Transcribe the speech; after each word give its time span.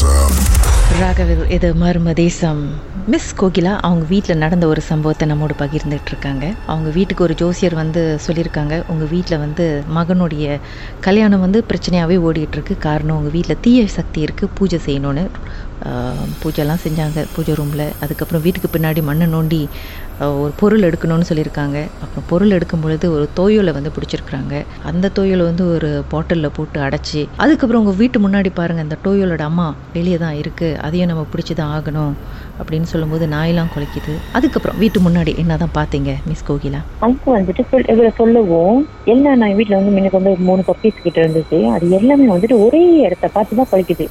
தேசம். 0.00 0.36
ராகவில் 1.00 1.42
இது 1.54 1.68
மர்ம 1.80 2.12
தேசம். 2.20 2.60
மிஸ் 3.12 3.28
கோகிலா 3.40 3.72
அவங்க 3.86 4.04
வீட்டில் 4.12 4.40
நடந்த 4.42 4.64
ஒரு 4.66 4.80
சம்பவத்தை 4.88 5.24
நம்மோடு 5.30 5.54
பகிர்ந்துட்டு 5.62 6.10
இருக்காங்க 6.12 6.44
அவங்க 6.72 6.88
வீட்டுக்கு 6.96 7.24
ஒரு 7.26 7.34
ஜோசியர் 7.40 7.76
வந்து 7.80 8.02
சொல்லியிருக்காங்க 8.26 8.76
உங்கள் 8.92 9.10
வீட்டில் 9.14 9.42
வந்து 9.44 9.66
மகனுடைய 9.96 10.56
கல்யாணம் 11.06 11.44
வந்து 11.46 11.60
பிரச்சனையாகவே 11.70 12.16
ஓடிட்டுருக்கு 12.28 12.76
காரணம் 12.88 13.18
உங்கள் 13.20 13.34
வீட்டில் 13.36 13.62
தீய 13.66 13.86
சக்தி 13.98 14.20
இருக்குது 14.26 14.54
பூஜை 14.60 14.80
செய்யணும்னு. 14.86 15.26
பூஜைலாம் 16.42 16.84
செஞ்சாங்க 16.84 17.24
பூஜை 17.34 17.54
ரூமில் 17.58 17.86
அதுக்கப்புறம் 18.04 18.42
வீட்டுக்கு 18.44 18.68
பின்னாடி 18.76 19.02
மண்ணை 19.08 19.26
நோண்டி 19.34 19.60
ஒரு 20.40 20.52
பொருள் 20.60 20.86
எடுக்கணும்னு 20.86 21.28
சொல்லியிருக்காங்க. 21.28 21.78
அப்புறம் 22.04 22.24
பொருள் 22.30 22.54
எடுக்கும் 22.56 22.82
பொழுது 22.84 23.06
ஒரு 23.16 23.26
தோயோலை 23.38 23.72
வந்து 23.76 23.92
பிடிச்சிருக்கிறாங்க. 23.96 24.54
அந்த 24.90 25.10
தோயோலை 25.18 25.44
வந்து 25.48 25.64
ஒரு 25.74 25.90
பாட்டிலில் 26.12 26.54
போட்டு 26.56 26.78
அடைச்சி 26.86 27.22
அதுக்கப்புறம் 27.44 27.82
உங்கள் 27.82 27.98
வீட்டு 28.00 28.18
முன்னாடி 28.24 28.50
பாருங்கள் 28.58 28.86
அந்த 28.86 28.98
டோயோலோட 29.04 29.44
அம்மா 29.50 29.68
வெளியே 29.96 30.18
தான் 30.24 30.36
இருக்குது 30.42 30.76
அதையும் 30.86 31.10
நம்ம 31.12 31.24
பிடிச்சி 31.32 31.54
தான் 31.60 31.72
ஆகணும் 31.76 32.12
அப்படின்னு 32.60 32.90
சொல்லும்போது 32.92 33.26
நாயெல்லாம் 33.34 33.72
குலைக்குது. 33.74 34.14
அதுக்கப்புறம் 34.38 34.78
வீட்டு 34.82 35.00
முன்னாடி 35.06 35.34
என்ன 35.42 35.56
தான் 35.62 35.74
பார்த்தீங்க 35.78 36.10
மிஸ் 36.30 36.46
கோகிலா? 36.50 36.82
அவங்க 37.04 37.30
வந்துட்டு 37.38 37.64
சொல் 37.70 37.88
இவரை 37.94 38.12
சொல்லவும் 38.20 38.80
எல்லாம் 39.14 39.40
நான் 39.42 39.56
வீட்டுல 39.60 39.78
வந்து 39.80 39.94
முன்னுக்கு 39.96 40.20
வந்து 40.20 40.34
மூணு 40.50 40.62
பப்பீஸ் 40.70 41.04
கிட்ட 41.06 41.18
இருந்துச்சு. 41.24 41.60
அது 41.76 41.84
எல்லாமே 42.00 42.28
வந்துட்டு 42.34 42.58
ஒரே 42.66 42.82
இடத்த 43.06 43.28
பார்த்து 43.36 43.60
தான் 43.62 43.70
குலைக்குது. 43.72 44.08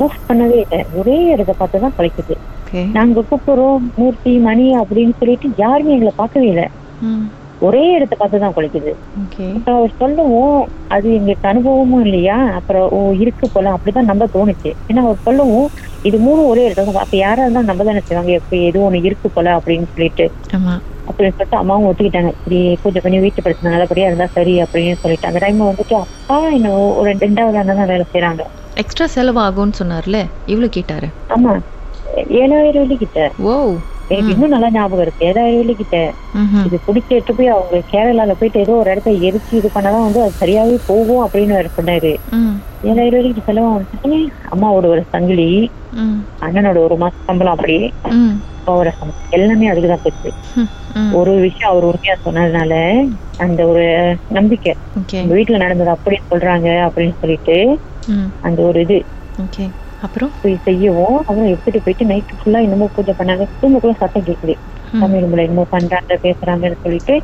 மூவ் 0.00 0.16
பண்ணவே 0.28 0.58
இல்லை. 0.64 0.80
ஒரே 1.00 1.16
இடத்த 1.34 1.52
பார்த்து 1.60 1.84
தான் 1.84 1.96
குலைக்குது 1.98 2.34
ஓகே 2.60 2.80
நாங்க 2.96 3.24
கூப்பிடுறோம் 3.30 3.84
மூர்த்தி 3.98 4.32
மணி 4.46 4.66
அப்படின்னு 4.82 5.14
சொல்லிட்டு 5.20 5.48
யாருமே 5.64 5.94
எங்களை 5.96 6.12
பார்க்கவே 6.20 6.48
இல்லை. 6.52 6.66
ஒரே 7.66 7.84
இடத்த 7.94 8.14
பார்த்து 8.18 8.40
தான் 8.42 8.54
குலைக்குது 8.56 8.90
அப்புறம் 9.54 9.78
அவர் 9.78 9.94
சொல்லவும் 10.02 10.58
அது 10.94 11.06
எங்களுக்கு 11.18 11.48
அனுபவமும் 11.52 12.04
இல்லையா? 12.06 12.36
அப்புறம் 12.58 12.84
ஓ 12.96 12.98
இருக்கு 13.22 13.46
போல. 13.54 13.72
அப்படிதான் 13.76 14.10
நம்ப 14.10 14.28
தோணுச்சு. 14.34 14.70
ஏன்னா 14.90 15.02
அவர் 15.06 15.24
சொல்லவும் 15.28 15.66
இது 16.08 16.18
மூணு 16.26 16.42
ஒரே 16.50 16.66
இடத்துல 16.66 17.02
அப்ப 17.04 17.16
யாரா 17.22 17.44
இருந்தாலும் 17.44 17.70
நம்ப 17.70 17.84
தானே 17.88 18.02
செய்வாங்க. 18.08 18.32
எப்ப 18.40 18.56
ஏதோ 18.68 18.84
ஒண்ணு 18.88 19.00
இருக்கு 19.08 19.30
போல 19.36 19.56
அப்படின்னு 19.58 19.88
சொல்லிட்டு. 19.94 20.26
அப்படின்னு 21.08 21.34
சொல்லிட்டு 21.36 21.60
அம்மாவும் 21.62 21.88
ஒத்துக்கிட்டாங்க. 21.90 22.30
இப்படி 22.38 22.60
பூஜை 22.82 23.00
பண்ணி 23.04 23.18
வீட்டு 23.24 23.44
பிரச்சனை 23.46 23.72
நல்லபடியா 23.74 24.08
இருந்தா 24.10 24.28
சரி 24.36 24.54
அப்படின்னு 24.64 25.00
சொல்லிட்டு 25.02 25.28
அந்த 25.30 25.40
டைம்ல 25.44 25.68
வந்துட்டு 25.70 25.96
அப்பா 26.04 26.38
இன்னும் 26.58 26.80
ஒரு 27.00 27.08
ரெண்டாவது 27.24 27.60
அண்ணன் 27.62 27.80
தான் 27.80 27.92
வேலை 27.92 28.06
செய்யறாங்க 28.12 28.44
எக்ஸ்ட்ரா 28.78 29.06
செலவாகும்னு 29.14 29.78
சொன்னார்ல? 29.78 30.18
இவ்வளோ 30.46 30.68
கேட்டாரு. 30.68 31.08
ஆமா. 31.34 31.52
ஏழாயிரம் 32.36 32.82
வெள்ளி 32.82 32.96
கிட்ட. 32.96 33.18
ஓ 33.44 33.52
எனக்கு 34.10 34.32
இன்னும் 34.32 34.50
நல்லா 34.50 34.68
ஞாபகம் 34.70 35.04
இருக்கு. 35.04 35.26
ஏழாயிரம் 35.26 35.58
வெள்ளி 35.58 35.74
கிட்ட. 35.74 35.96
இது 36.66 36.76
பிடிச்சிட்டு 36.86 37.32
போய் 37.32 37.46
அவங்க 37.48 37.78
கேரளால 37.90 38.32
போயிட்டு 38.32 38.60
ஏதோ 38.60 38.72
ஒரு 38.74 38.90
இடத்த 38.90 39.10
எரிச்சு 39.22 39.52
இது 39.52 39.68
பண்ணதான் 39.74 40.06
வந்து 40.06 40.22
அது 40.22 40.40
சரியாவே 40.40 40.76
போகும் 40.86 41.22
அப்படின்னு 41.24 41.46
சொன்னாரு. 41.72 42.12
ஏழாயிரம் 42.82 43.16
வரைக்கும் 43.16 43.44
செலவு 43.44 43.68
வந்துச்சுன்னு 43.74 44.18
அம்மாவோட 44.50 44.86
ஒரு 44.86 45.02
சங்கிலி 45.08 45.48
அண்ணனோட 46.42 46.78
ஒரு 46.78 46.96
மாசம் 46.96 47.24
சம்பளம் 47.24 47.54
அப்படி. 47.54 47.76
ம். 48.12 48.34
அப்பாவோட 48.58 48.90
எல்லாமே 49.30 49.70
அதுக்குதான் 49.70 50.02
போச்சு. 50.02 50.30
ஒரு 51.12 51.32
விஷயம் 51.38 51.72
அவர் 51.72 51.84
உண்மையா 51.84 52.16
சொன்னதுனால 52.24 52.72
அந்த 53.38 53.60
ஒரு 53.66 53.84
நம்பிக்கை. 54.30 54.72
வீட்டுல 55.32 55.56
நடந்தது 55.56 55.90
அப்படியே 55.90 56.22
சொல்றாங்க 56.30 56.68
அப்படின்னு 56.86 57.14
சொல்லிட்டு 57.18 57.56
அந்த 58.40 58.62
ஒரு 58.62 58.80
இது. 58.80 58.98
அப்புறம்? 59.98 60.32
போய் 60.40 60.60
செய்யவும் 60.62 61.16
அப்புறம் 61.18 61.44
எடுத்துட்டு 61.44 61.80
போயிட்டு 61.82 62.04
நைட்டு 62.06 62.36
ஃபுல்லா 62.38 62.58
இன்னமும் 62.58 62.90
பூஜை 62.92 63.14
பண்ணாங்க. 63.18 63.44
தூங்கக்குள்ள 63.60 63.94
சத்தம் 63.96 64.22
கேக்குது. 64.22 64.54
ம். 64.92 65.00
தமிழ் 65.00 65.22
ரூம்ல 65.22 65.42
என்னமோ 65.42 65.64
பண்றாங்க 65.68 66.12
பேசுறாங்கன்னு 66.22 66.78
சொல்லிட்டு 66.80 67.14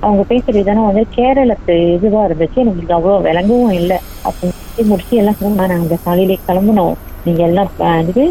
அவங்க 0.00 0.22
பேசுறது 0.28 0.62
இதெல்லாம் 0.62 0.86
வந்து 0.86 1.06
கேரளத்து 1.10 1.76
இதுவா 1.92 2.26
இருந்துச்சு. 2.26 2.58
எனக்கு 2.64 2.94
அவ்வளவு 2.94 3.22
விளங்கவும் 3.22 3.70
இல்லை. 3.72 3.98
அப்படி 4.24 4.52
முடிச்சு 4.84 5.16
எல்லாம் 5.16 5.38
சொன்னா 5.38 5.66
நாங்க 5.66 5.96
காலையிலே 6.02 6.36
கிளம்பணும். 6.46 6.94
நீங்க 7.26 7.42
எல்லாம் 7.42 7.70
ப- 7.76 7.90
இது 8.04 8.24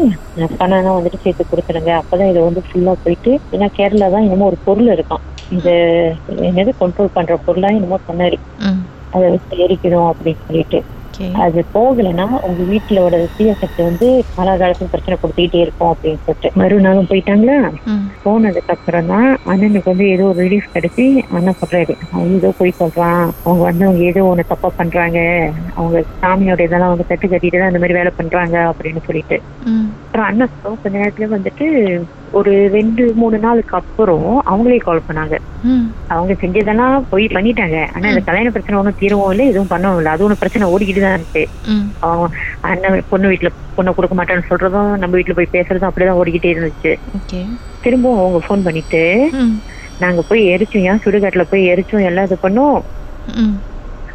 பணம் 0.56 0.96
வந்துட்டு 0.96 1.22
சேர்த்து 1.22 1.44
கொடுத்துருங்க. 1.46 1.92
அப்பதான் 2.00 2.30
இதை 2.30 2.42
வந்து 2.42 2.62
ஃபுல்லா 2.66 2.92
போயிட்டு 3.02 3.32
ஏன்னா 3.52 3.68
கேரளா 3.76 4.10
தான் 4.10 4.22
என்னமோ 4.22 4.44
ஒரு 4.44 4.58
பொருள் 4.62 4.88
இருக்கான் 4.88 5.22
இந்த 5.50 5.70
என்னது 6.46 6.70
கண்ட்ரோல் 6.80 7.12
பண்ற 7.12 7.36
பொருளா 7.44 7.68
என்னமோ 7.70 7.98
சொன்னாரு. 8.06 8.36
அதை 9.12 9.30
வச்சு 9.30 9.56
எரிக்கணும் 9.58 10.10
அப்படின்னு 10.10 10.42
சொல்லிட்டு. 10.44 10.78
அது 11.44 11.64
போகலைன்னா 11.74 12.24
உங்க 12.46 12.62
வீட்டுலோட 12.72 13.28
தீய 13.36 13.54
சக்தி 13.60 13.82
வந்து 13.82 14.24
காலாகாலத்துக்கு 14.36 14.90
பிரச்சனை 14.90 15.16
கொடுத்துக்கிட்டே 15.18 15.60
இருக்கும் 15.60 15.92
அப்படின்னு 15.94 16.22
சொல்லிட்டு. 16.26 16.50
மறுநாளும் 16.60 17.08
போயிட்டாங்களா? 17.10 17.58
போனதுக்கு 18.24 18.74
அப்புறம் 18.76 19.06
தான் 19.06 19.38
அண்ணனுக்கு 19.46 19.92
வந்து 19.92 20.08
ஏதோ 20.08 20.24
ஒரு 20.24 20.40
ரிலீஃப் 20.44 20.72
கிடைச்சி 20.74 21.06
அண்ணன் 21.36 21.60
சொல்றாரு 21.60 21.96
அவன் 22.12 22.34
ஏதோ 22.34 22.52
போய் 22.58 22.78
சொல்றான். 22.80 23.24
அவங்க 23.44 23.62
வந்து 23.64 23.84
அவங்க 23.84 24.04
ஏதோ 24.04 24.24
ஒண்ணு 24.24 24.50
தப்பா 24.52 24.70
பண்றாங்க. 24.76 25.18
அவங்க 25.76 26.04
சாமியோட 26.22 26.60
இதெல்லாம் 26.60 26.90
அவங்க 26.90 27.06
தட்டு 27.08 27.28
கட்டிட்டு 27.28 27.58
தான் 27.58 27.68
இந்த 27.68 27.78
மாதிரி 27.78 27.98
வேலை 28.00 28.12
பண்றாங்க. 28.16 28.56
அப்படின்னு 28.72 29.02
சொல்லிட்டு. 29.06 29.38
அப்புறம் 30.14 30.28
அண்ணன் 30.30 30.50
கொஞ்ச 30.82 30.96
நேரத்துல 30.96 31.26
வந்துட்டு 31.30 31.66
ஒரு 32.32 32.52
ரெண்டு 32.68 33.04
மூணு 33.14 33.36
நாளுக்கு 33.38 33.74
அப்புறம் 33.76 34.26
அவங்களே 34.50 34.76
கால் 34.78 35.06
பண்ணாங்க. 35.08 35.34
அவங்க 36.08 36.32
செஞ்சதெல்லாம் 36.34 37.06
போய் 37.08 37.24
பண்ணிட்டாங்க. 37.34 37.78
ஆனா 37.94 38.04
இந்த 38.08 38.22
கல்யாண 38.24 38.50
பிரச்சனை 38.50 38.78
ஒன்றும் 38.78 39.00
தீரவும் 39.00 39.30
இல்லை 39.30 39.44
எதுவும் 39.48 39.72
பண்ணவும் 39.72 39.98
இல்லை. 39.98 40.12
அது 40.12 40.24
ஒண்ணு 40.26 40.40
பிரச்சனை 40.40 40.68
ஓடிக்கிட்டு 40.70 41.02
தான் 41.02 41.26
ம். 41.68 41.84
அவங்க 42.00 42.28
அண்ணன் 42.64 43.04
பொண்ணு 43.08 43.32
வீட்டுல 43.32 43.50
பொண்ணை 43.78 43.92
கொடுக்க 43.94 44.14
மாட்டேன்னு 44.14 44.48
சொல்றதும் 44.48 44.92
நம்ம 44.96 45.12
வீட்டுல 45.16 45.36
போய் 45.36 45.54
பேசுறதும் 45.56 45.90
அப்படிதான் 45.90 46.20
ஓடிக்கிட்டே 46.20 46.52
இருந்துச்சு. 46.54 46.92
திரும்பவும் 47.80 48.22
அவங்க 48.22 48.40
ஃபோன் 48.46 48.62
பண்ணிட்டு 48.62 49.02
நாங்க 50.00 50.22
போய் 50.28 50.42
எரிச்சோம் 50.54 50.86
ஏன் 50.90 51.04
சுடுகாட்டுல 51.04 51.46
போய் 51.50 51.70
எரிச்சோம் 51.72 52.06
எல்லாம் 52.06 52.28
இது 52.30 52.38
பண்ணோம். 52.42 52.78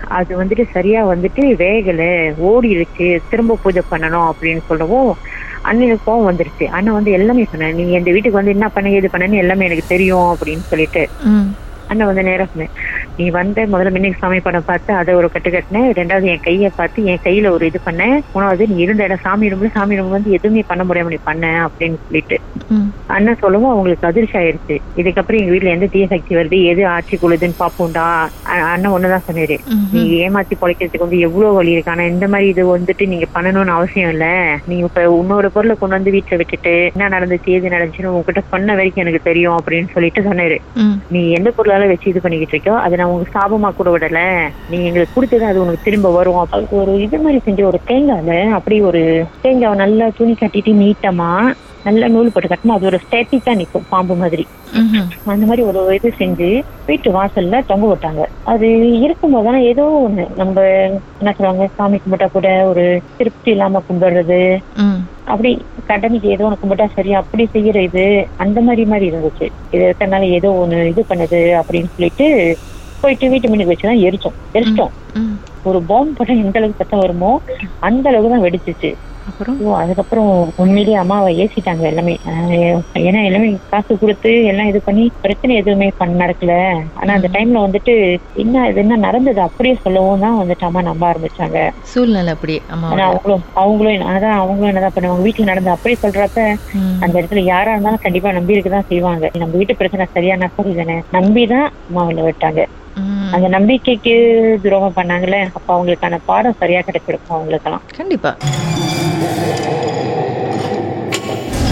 அது 0.10 0.32
வந்துட்டு 0.42 0.66
சரியா 0.74 1.02
வந்துட்டு 1.06 1.44
வேகல 1.56 2.04
ஓடிடுச்சு 2.50 3.08
திரும்ப 3.30 3.58
பூஜை 3.64 3.84
பண்ணணும் 3.92 4.28
அப்படின்னு 4.32 4.64
சொல்லவும் 4.68 5.12
அண்ணனுக்கு 5.64 6.06
கோவம் 6.06 6.28
வந்துருச்சு. 6.30 6.66
அண்ணன் 6.68 6.94
வந்து 6.94 7.12
எல்லாமே 7.12 7.46
சொன்னேன் 7.52 7.76
நீ 7.76 7.84
எந்த 7.92 8.10
வீட்டுக்கு 8.12 8.40
வந்து 8.40 8.52
என்ன 8.52 8.68
பண்ண 8.70 8.90
ஏது 8.90 9.10
பண்ணன்னு 9.14 9.42
எல்லாமே 9.44 9.66
எனக்கு 9.66 9.86
தெரியும் 9.88 10.30
அப்படின்னு 10.34 10.66
சொல்லிட்டு. 10.70 11.04
அண்ணன் 11.90 12.10
வந்து 12.12 12.24
நேரம் 12.24 12.52
சொன்னேன் 12.54 12.74
நீ 13.20 13.26
வந்த 13.30 13.66
முதல்ல 13.72 13.92
மின்னுக்கு 13.94 14.20
சாமி 14.20 14.38
படம் 14.40 14.68
பார்த்து 14.68 14.92
அதை 15.00 15.14
ஒரு 15.20 15.28
கட்டு 15.30 15.50
கட்டினேன் 15.50 15.88
ரெண்டாவது 15.98 16.28
என் 16.34 16.46
கையை 16.46 16.70
பார்த்து 16.76 17.08
என் 17.12 17.24
கையில 17.26 17.50
ஒரு 17.56 17.64
இது 17.70 17.80
பண்ணேன் 17.88 18.16
மூணாவது 18.34 18.68
நீ 18.72 18.76
இருந்த 18.86 19.08
இடம் 19.08 19.24
சாமி 19.26 19.50
ரூம்ல 19.52 19.70
சாமி 19.74 19.98
ரூம் 20.00 20.16
வந்து 20.16 20.36
எதுவுமே 20.38 20.64
பண்ண 20.70 20.84
முடியாம 20.84 21.12
நீ 21.14 21.20
பண்ண 21.24 21.46
அப்படின்னு 21.66 22.00
சொல்லிட்டு. 22.04 22.38
அண்ணன் 23.16 23.40
சொல்லவும் 23.42 23.72
அவங்களுக்கு 23.72 24.10
அதிர்ச்சி 24.10 24.36
ஆயிருச்சு. 24.40 24.76
இதுக்கப்புறம் 25.00 25.40
எங்க 25.42 25.52
வீட்டுல 25.54 25.74
எந்த 25.76 25.88
தீய 25.94 26.06
சக்தி 26.12 26.34
வருது 26.36 26.58
எது 26.72 26.82
ஆட்சி 26.94 27.16
கொள்ளுதுன்னு 27.18 27.60
பாப்போம்டா 27.62 28.06
அண்ணன் 28.74 28.94
ஒண்ணுதான் 28.96 29.26
சொன்னாரு. 29.28 29.56
நீ 29.94 30.02
ஏமாத்தி 30.24 30.56
பொழைக்கிறதுக்கு 30.62 31.06
வந்து 31.06 31.20
எவ்வளவு 31.28 31.58
வழி 31.58 31.74
இருக்கு? 31.76 31.94
ஆனா 31.96 32.06
இந்த 32.14 32.28
மாதிரி 32.34 32.50
இது 32.54 32.66
வந்துட்டு 32.74 33.06
நீங்க 33.14 33.28
பண்ணணும்னு 33.36 33.76
அவசியம் 33.78 34.12
இல்ல. 34.16 34.26
நீங்க 34.70 34.86
இப்ப 34.90 35.06
உன்னோட 35.20 35.48
பொருளை 35.56 35.76
கொண்டு 35.78 35.98
வந்து 35.98 36.16
வீட்டுல 36.18 36.40
விட்டுட்டு 36.42 36.76
என்ன 36.90 37.10
நடந்துச்சு 37.16 37.56
எது 37.58 37.74
நடந்துச்சுன்னு 37.76 38.14
உங்ககிட்ட 38.14 38.44
சொன்ன 38.54 38.76
வரைக்கும் 38.80 39.06
எனக்கு 39.06 39.24
தெரியும் 39.30 39.58
அப்படின்னு 39.60 39.94
சொல்லிட்டு 39.96 40.28
சொன்னாரு. 40.30 40.60
நீ 41.14 41.24
எந்த 41.40 41.50
பொருளால 41.58 41.90
வச்சு 41.92 42.12
இது 42.14 42.24
பண்ணிக்கிட்டு 42.24 42.56
இருக்கோ 42.56 42.76
அதை 42.84 42.96
நான் 42.98 43.09
உங்களுக்கு 43.10 43.38
சாபமா 43.38 43.70
கூட 43.72 43.90
விடல. 43.94 44.20
நீ 44.72 44.78
எங்களுக்கு 44.90 45.16
கொடுத்தது 45.16 45.46
அது 45.52 45.64
உனக்கு 45.64 45.88
திரும்ப 45.88 46.12
வரும். 46.18 46.28
அதுக்கு 46.56 46.76
ஒரு 46.84 46.94
இது 47.06 47.20
மாதிரி 47.26 47.40
செஞ்ச 47.48 47.64
ஒரு 47.72 47.80
தேங்காய்ல 47.90 48.36
அப்படி 48.58 48.78
ஒரு 48.90 49.02
தேங்காவை 49.46 49.76
நல்லா 49.84 50.08
துணி 50.20 50.36
கட்டிட்டு 50.36 50.74
நீட்டமா 50.84 51.32
நல்லா 51.86 52.08
நூல் 52.14 52.32
போட்டு 52.32 52.50
கட்டணும் 52.52 52.78
அது 52.78 52.90
ஒரு 52.90 52.98
ஸ்டேட்டிக்கா 53.04 53.52
நிக்கும் 53.60 53.90
பாம்பு 53.92 54.16
மாதிரி. 54.22 54.44
அந்த 55.34 55.44
மாதிரி 55.50 55.62
ஒரு 55.70 55.80
இது 55.98 56.10
செஞ்சு 56.20 56.50
வீட்டு 56.90 57.10
வாசல்ல 57.16 57.60
தொங்க 57.70 57.86
விட்டாங்க. 57.90 58.22
அது 58.52 58.68
இருக்கும்போது 59.06 59.48
தானே 59.48 59.60
ஏதோ 59.72 59.86
ஒண்ணு 60.06 60.26
நம்ம 60.42 60.56
என்ன 61.22 61.34
சொல்லுவாங்க 61.38 61.66
சாமி 61.78 61.98
கும்பிட்டா 62.04 62.28
கூட 62.36 62.50
ஒரு 62.72 62.84
திருப்தி 63.20 63.50
இல்லாம 63.56 63.82
கும்பிடுறது. 63.88 64.40
அப்படி 65.32 65.52
கடமைக்கு 65.90 66.28
ஏதோ 66.36 66.46
ஒன்று 66.48 66.62
கும்பிட்டா 66.62 66.88
சரி 66.96 67.12
அப்படி 67.22 67.44
செய்யற 67.56 67.80
இது 67.90 68.06
அந்த 68.46 68.60
மாதிரி 68.68 68.86
மாதிரி 68.92 69.08
இருந்துச்சு. 69.12 69.48
இது 69.74 69.84
இருக்கிறனால 69.88 70.30
ஏதோ 70.40 70.52
ஒண்ணு 70.64 70.80
இது 70.92 71.04
பண்ணுது 71.12 71.42
அப்படின்னு 71.62 71.94
சொல்லிட்டு 71.96 72.28
போயிட்டு 73.04 73.32
வீட்டு 73.34 73.50
முன்னுக்கு 73.52 73.74
வச்சுதான் 73.74 74.04
எரிச்சோம். 74.08 74.38
எரிச்சிட்டோம். 74.58 74.94
ஒரு 75.70 75.80
பாம்பு 75.92 76.16
போட்டா 76.18 76.34
எந்த 76.44 76.58
அளவுக்கு 76.60 76.82
சத்தம் 76.82 77.04
வருமோ 77.04 77.32
அந்த 77.88 78.06
அளவுக்கு 78.12 78.34
தான் 78.34 78.48
வெடிச்சிச்சு 78.48 78.92
அதுக்கப்புறம் 79.80 80.30
உண்மையிலேயே 80.62 81.00
அம்மாவை 81.02 81.32
ஏசிட்டாங்க 81.42 81.84
எல்லாமே. 81.90 82.14
ஏன்னா 83.08 83.20
எல்லாமே 83.28 83.50
காசு 83.74 83.98
கொடுத்து 84.04 84.32
எல்லாம் 84.52 84.70
இது 84.72 84.80
பண்ணி 84.88 85.04
பிரச்சனை 85.24 85.58
எதுவுமே 85.62 85.88
பண்ண 86.00 86.14
நடக்கல. 86.22 86.54
ஆனா 87.00 87.12
அந்த 87.18 87.30
டைம்ல 87.36 87.60
வந்துட்டு 87.66 87.94
என்ன 88.44 88.64
இது 88.72 88.82
என்ன 88.84 88.98
நடந்தது? 89.06 89.42
அப்படியே 89.48 89.76
சொல்லவும் 89.84 90.24
தான் 90.26 90.40
வந்துட்டு 90.42 90.68
அம்மா 90.70 90.82
நம்ப 90.90 91.06
ஆரம்பிச்சாங்க. 91.10 91.60
சூழ்நிலை 91.92 92.34
அப்படி 92.36 92.56
ஆனா 92.58 92.78
அம்மாவோட 92.78 93.06
அவங்களும் 93.10 93.46
அவங்களும் 93.64 94.10
அதான் 94.14 94.40
அவங்களும் 94.42 94.72
என்னதான் 94.72 94.96
பண்ணுவாங்க? 94.98 95.26
வீட்டுல 95.28 95.50
நடந்து 95.52 95.76
அப்படியே 95.76 96.00
சொல்றப்ப 96.06 96.48
அந்த 97.04 97.14
இடத்துல 97.20 97.44
யாரா 97.54 97.74
இருந்தாலும் 97.76 98.06
கண்டிப்பா 98.08 98.36
நம்பி 98.40 98.58
இருக்கதான் 98.58 98.90
செய்வாங்க. 98.92 99.26
நம்ம 99.44 99.56
வீட்டு 99.62 99.80
பிரச்சனை 99.82 100.08
சரியான 100.18 100.52
சரி 100.58 100.74
தானே 100.82 100.98
நம்பிதான் 101.20 101.68
அம்மாவில 101.88 102.28
விட்டாங்க. 102.30 102.62
அந்த 103.32 103.48
நம்பிக்கைக்கு 103.48 104.14
துரோகம் 104.64 104.96
பண்ணாங்கல்ல 104.96 105.38
அப்ப 105.54 105.70
அவங்களுக்கான 105.76 106.20
பாடம் 106.26 106.56
சரியா 106.60 106.80
கிடைச்சிருக்கும் 106.80 107.36
அவங்களுக்கெல்லாம். 107.38 107.82
கண்டிப்பா. 107.96 108.38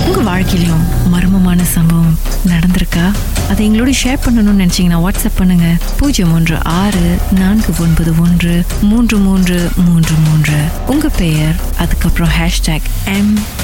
உங்க 0.07 0.19
வாழ்க்கையிலும் 0.29 0.85
மர்மமான 1.13 1.61
சம்பவம் 1.63 2.17
நடந்திருக்கா? 2.47 3.05
அதை 3.49 3.61
எங்களோட 3.67 3.91
ஷேர் 4.03 4.23
பண்ணணும்னு 4.25 4.63
நினச்சிங்கன்னா 4.63 4.99
வாட்ஸ்அப் 5.05 5.37
பண்ணுங்க. 5.37 5.67
பூஜ்ஜியம் 5.99 6.33
ஒன்று 6.33 6.57
ஆறு 6.63 7.05
நான்கு 7.39 7.73
ஒன்பது 7.79 8.13
ஒன்று 8.21 8.63
மூன்று 8.81 9.17
மூன்று 9.17 9.69
மூன்று 9.85 10.15
மூன்று. 10.27 10.57
உங்க 10.87 11.09
பெயர் 11.17 11.55
அதுக்கப்புறம் 11.77 12.29
ஹேஷ்டேக் 12.39 12.89
எம் 13.05 13.33